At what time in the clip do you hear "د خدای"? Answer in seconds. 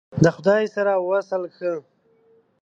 0.23-0.63